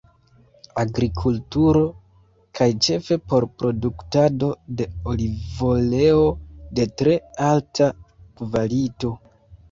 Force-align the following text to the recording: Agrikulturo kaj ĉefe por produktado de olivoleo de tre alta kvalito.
Agrikulturo 0.81 1.81
kaj 2.59 2.67
ĉefe 2.85 3.17
por 3.33 3.45
produktado 3.63 4.49
de 4.79 4.87
olivoleo 5.11 6.23
de 6.79 6.87
tre 7.03 7.13
alta 7.49 7.91
kvalito. 8.41 9.13